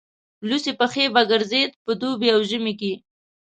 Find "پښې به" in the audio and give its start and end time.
0.79-1.21